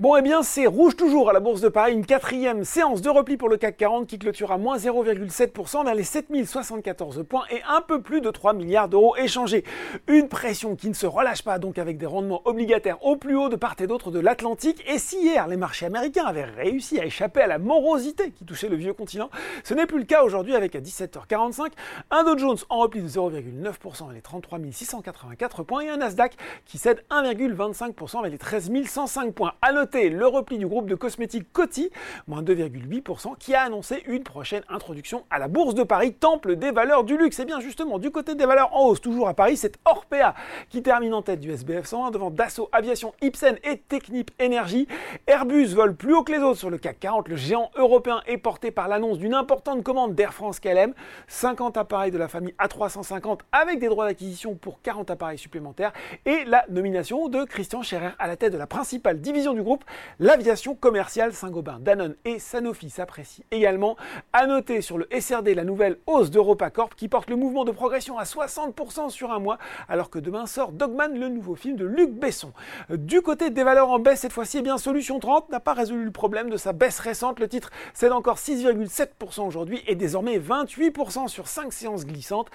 Bon, 0.00 0.14
eh 0.14 0.22
bien, 0.22 0.44
c'est 0.44 0.66
rouge 0.66 0.94
toujours 0.94 1.28
à 1.28 1.32
la 1.32 1.40
Bourse 1.40 1.60
de 1.60 1.68
Paris. 1.68 1.92
Une 1.92 2.06
quatrième 2.06 2.62
séance 2.62 3.02
de 3.02 3.10
repli 3.10 3.36
pour 3.36 3.48
le 3.48 3.56
CAC 3.56 3.76
40 3.78 4.06
qui 4.06 4.16
clôture 4.16 4.52
à 4.52 4.56
moins 4.56 4.76
0,7% 4.76 5.84
dans 5.84 5.92
les 5.92 6.04
7074 6.04 7.24
points 7.28 7.42
et 7.50 7.60
un 7.68 7.80
peu 7.80 8.00
plus 8.00 8.20
de 8.20 8.30
3 8.30 8.52
milliards 8.52 8.88
d'euros 8.88 9.16
échangés. 9.16 9.64
Une 10.06 10.28
pression 10.28 10.76
qui 10.76 10.88
ne 10.88 10.94
se 10.94 11.06
relâche 11.06 11.42
pas, 11.42 11.58
donc 11.58 11.78
avec 11.78 11.98
des 11.98 12.06
rendements 12.06 12.42
obligataires 12.44 13.04
au 13.04 13.16
plus 13.16 13.34
haut 13.36 13.48
de 13.48 13.56
part 13.56 13.74
et 13.80 13.88
d'autre 13.88 14.12
de 14.12 14.20
l'Atlantique. 14.20 14.84
Et 14.86 15.00
si 15.00 15.20
hier, 15.20 15.48
les 15.48 15.56
marchés 15.56 15.86
américains 15.86 16.26
avaient 16.26 16.44
réussi 16.44 17.00
à 17.00 17.04
échapper 17.04 17.40
à 17.40 17.48
la 17.48 17.58
morosité 17.58 18.30
qui 18.30 18.44
touchait 18.44 18.68
le 18.68 18.76
vieux 18.76 18.94
continent, 18.94 19.30
ce 19.64 19.74
n'est 19.74 19.86
plus 19.86 19.98
le 19.98 20.04
cas 20.04 20.22
aujourd'hui 20.22 20.54
avec 20.54 20.76
à 20.76 20.80
17h45 20.80 21.72
un 22.12 22.22
Dow 22.22 22.38
Jones 22.38 22.58
en 22.68 22.78
repli 22.78 23.02
de 23.02 23.08
0,9% 23.08 23.98
dans 23.98 24.10
les 24.10 24.20
33 24.20 24.60
684 24.70 25.64
points 25.64 25.80
et 25.80 25.88
un 25.88 25.96
Nasdaq 25.96 26.36
qui 26.66 26.78
cède 26.78 27.04
1,25% 27.10 28.20
avec 28.20 28.30
les 28.30 28.38
13 28.38 28.70
105 28.86 29.34
points. 29.34 29.54
À 29.60 29.72
le 29.94 30.26
repli 30.26 30.58
du 30.58 30.66
groupe 30.66 30.88
de 30.88 30.94
cosmétiques 30.94 31.52
Coty, 31.52 31.90
moins 32.26 32.42
2,8%, 32.42 33.36
qui 33.38 33.54
a 33.54 33.62
annoncé 33.62 34.02
une 34.06 34.22
prochaine 34.22 34.62
introduction 34.68 35.24
à 35.30 35.38
la 35.38 35.48
Bourse 35.48 35.74
de 35.74 35.82
Paris, 35.82 36.12
temple 36.12 36.56
des 36.56 36.70
valeurs 36.70 37.04
du 37.04 37.16
luxe. 37.16 37.38
Et 37.40 37.44
bien 37.44 37.60
justement, 37.60 37.98
du 37.98 38.10
côté 38.10 38.34
des 38.34 38.46
valeurs 38.46 38.74
en 38.74 38.86
hausse, 38.86 39.00
toujours 39.00 39.28
à 39.28 39.34
Paris, 39.34 39.56
c'est 39.56 39.78
Orpea 39.84 40.34
qui 40.68 40.82
termine 40.82 41.14
en 41.14 41.22
tête 41.22 41.40
du 41.40 41.50
SBF 41.50 41.86
101 41.86 42.10
devant 42.10 42.30
Dassault 42.30 42.68
Aviation, 42.72 43.14
Ipsen 43.22 43.56
et 43.64 43.78
Technip 43.78 44.30
Energy. 44.40 44.86
Airbus 45.26 45.68
vole 45.74 45.96
plus 45.96 46.14
haut 46.14 46.22
que 46.22 46.32
les 46.32 46.38
autres 46.38 46.58
sur 46.58 46.70
le 46.70 46.78
CAC 46.78 47.00
40. 47.00 47.28
Le 47.28 47.36
géant 47.36 47.70
européen 47.76 48.20
est 48.26 48.38
porté 48.38 48.70
par 48.70 48.88
l'annonce 48.88 49.18
d'une 49.18 49.34
importante 49.34 49.82
commande 49.82 50.14
d'Air 50.14 50.34
France 50.34 50.60
KLM, 50.60 50.92
50 51.28 51.76
appareils 51.76 52.10
de 52.10 52.18
la 52.18 52.28
famille 52.28 52.54
A350 52.58 53.40
avec 53.52 53.78
des 53.78 53.88
droits 53.88 54.06
d'acquisition 54.06 54.54
pour 54.54 54.82
40 54.82 55.10
appareils 55.10 55.38
supplémentaires 55.38 55.92
et 56.26 56.44
la 56.44 56.64
nomination 56.68 57.28
de 57.28 57.44
Christian 57.44 57.82
Scherer 57.82 58.10
à 58.18 58.26
la 58.26 58.36
tête 58.36 58.52
de 58.52 58.58
la 58.58 58.66
principale 58.66 59.20
division 59.20 59.54
du 59.54 59.62
groupe 59.62 59.77
L'aviation 60.18 60.74
commerciale 60.74 61.32
Saint-Gobain, 61.32 61.78
Danone 61.80 62.16
et 62.24 62.38
Sanofi 62.38 62.90
s'apprécient 62.90 63.44
également. 63.50 63.96
À 64.32 64.46
noter 64.46 64.80
sur 64.80 64.98
le 64.98 65.08
SRD 65.18 65.54
la 65.54 65.64
nouvelle 65.64 65.98
hausse 66.06 66.30
d'EuropaCorp 66.30 66.94
qui 66.94 67.08
porte 67.08 67.30
le 67.30 67.36
mouvement 67.36 67.64
de 67.64 67.72
progression 67.72 68.18
à 68.18 68.24
60% 68.24 69.10
sur 69.10 69.32
un 69.32 69.38
mois, 69.38 69.58
alors 69.88 70.10
que 70.10 70.18
demain 70.18 70.46
sort 70.46 70.72
Dogman, 70.72 71.18
le 71.18 71.28
nouveau 71.28 71.54
film 71.54 71.76
de 71.76 71.84
Luc 71.84 72.10
Besson. 72.10 72.52
Du 72.90 73.22
côté 73.22 73.50
des 73.50 73.64
valeurs 73.64 73.90
en 73.90 73.98
baisse, 73.98 74.20
cette 74.20 74.32
fois-ci, 74.32 74.58
eh 74.58 74.62
bien 74.62 74.78
Solution 74.78 75.18
30 75.18 75.50
n'a 75.50 75.60
pas 75.60 75.74
résolu 75.74 76.04
le 76.04 76.10
problème 76.10 76.50
de 76.50 76.56
sa 76.56 76.72
baisse 76.72 76.98
récente. 76.98 77.40
Le 77.40 77.48
titre 77.48 77.70
cède 77.94 78.12
encore 78.12 78.38
6,7% 78.38 79.46
aujourd'hui 79.46 79.82
et 79.86 79.94
désormais 79.94 80.38
28% 80.38 81.28
sur 81.28 81.48
5 81.48 81.72
séances 81.72 82.06
glissantes. 82.06 82.48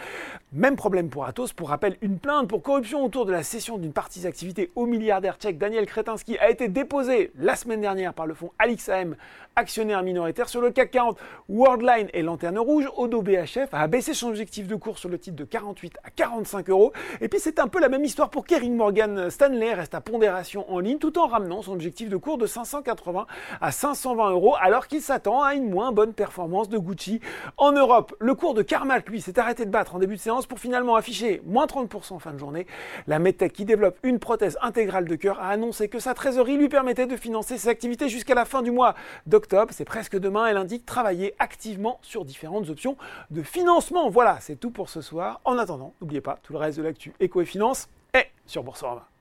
Même 0.52 0.76
problème 0.76 1.10
pour 1.10 1.26
Atos. 1.26 1.54
Pour 1.54 1.70
rappel, 1.70 1.98
une 2.02 2.20
plainte 2.20 2.48
pour 2.48 2.62
corruption 2.62 3.04
autour 3.04 3.26
de 3.26 3.32
la 3.32 3.44
cession 3.44 3.78
d'une 3.78 3.94
partie 3.94 4.22
des 4.22 4.26
activités 4.26 4.72
au 4.76 4.86
milliardaire 4.86 5.38
tchèque 5.38 5.58
Daniel 5.58 5.86
Kretinsky 5.86 6.38
a 6.38 6.50
été 6.50 6.68
déposée 6.68 7.13
la 7.38 7.56
semaine 7.56 7.82
dernière 7.82 8.14
par 8.14 8.26
le 8.26 8.34
fonds 8.34 8.52
Alixam, 8.60 9.16
actionnaire 9.56 10.02
minoritaire 10.04 10.50
sur 10.50 10.62
le 10.62 10.72
CAC 10.72 10.92
40. 10.92 11.18
Worldline 11.50 12.08
et 12.14 12.22
Lanterne 12.22 12.58
Rouge, 12.58 12.90
Odo 12.98 13.22
BHF 13.22 13.70
a 13.72 13.88
baissé 13.88 14.14
son 14.14 14.30
objectif 14.30 14.68
de 14.68 14.76
cours 14.76 14.98
sur 14.98 15.10
le 15.10 15.20
titre 15.20 15.36
de 15.36 15.44
48 15.44 15.98
à 16.04 16.10
45 16.10 16.70
euros. 16.70 16.94
Et 17.22 17.28
puis 17.28 17.40
c'est 17.40 17.60
un 17.60 17.68
peu 17.68 17.80
la 17.80 17.90
même 17.90 18.04
histoire 18.04 18.30
pour 18.30 18.46
Kering 18.46 18.76
Morgan 18.76 19.30
Stanley, 19.30 19.74
reste 19.74 19.96
à 19.96 20.02
pondération 20.02 20.72
en 20.72 20.80
ligne 20.80 20.98
tout 20.98 21.18
en 21.20 21.28
ramenant 21.28 21.62
son 21.62 21.74
objectif 21.74 22.10
de 22.10 22.18
cours 22.18 22.38
de 22.38 22.48
580 22.48 23.28
à 23.62 23.72
520 23.72 24.32
euros 24.32 24.56
alors 24.60 24.88
qu'il 24.88 25.02
s'attend 25.02 25.42
à 25.42 25.54
une 25.54 25.70
moins 25.70 25.92
bonne 25.92 26.14
performance 26.14 26.70
de 26.70 26.78
Gucci. 26.78 27.20
En 27.58 27.72
Europe, 27.72 28.16
le 28.20 28.36
cours 28.36 28.54
de 28.54 28.62
Carmack, 28.62 29.10
lui, 29.10 29.22
s'est 29.22 29.40
arrêté 29.40 29.66
de 29.66 29.72
battre 29.72 29.96
en 29.96 30.00
début 30.00 30.16
de 30.16 30.22
séance 30.22 30.46
pour 30.46 30.60
finalement 30.60 30.96
afficher 30.96 31.42
moins 31.46 31.66
30% 31.66 32.14
en 32.14 32.20
fin 32.20 32.34
de 32.34 32.40
journée. 32.40 32.66
La 33.08 33.20
MedTech 33.20 33.54
qui 33.54 33.66
développe 33.66 33.98
une 34.04 34.20
prothèse 34.20 34.58
intégrale 34.62 35.06
de 35.06 35.16
cœur 35.16 35.40
a 35.40 35.50
annoncé 35.50 35.90
que 35.90 36.00
sa 36.00 36.14
trésorerie 36.14 36.58
lui 36.58 36.70
permettait 36.70 37.03
de 37.08 37.16
financer 37.16 37.58
ses 37.58 37.70
activités 37.70 38.10
jusqu'à 38.10 38.36
la 38.36 38.46
fin 38.46 38.62
du 38.62 38.72
mois 38.72 38.96
d'octobre. 39.26 39.74
C'est 39.74 39.86
presque 39.86 40.18
demain. 40.18 40.48
Elle 40.48 40.58
indique 40.58 40.86
travailler 40.86 41.36
activement 41.40 42.00
sur 42.02 42.26
différentes 42.26 42.70
options 42.70 42.98
de 43.32 43.44
financement. 43.44 44.10
Voilà, 44.10 44.38
c'est 44.42 44.56
tout 44.56 44.72
pour 44.72 44.90
ce 44.90 45.02
soir. 45.02 45.42
En 45.46 45.58
attendant, 45.58 45.94
n'oubliez 46.02 46.22
pas, 46.22 46.40
tout 46.44 46.54
le 46.54 46.60
reste 46.60 46.78
de 46.78 46.84
l'actu 46.84 47.14
éco 47.20 47.42
et 47.42 47.46
finance 47.46 47.90
est 48.14 48.30
sur 48.46 48.64
Boursorama. 48.64 49.13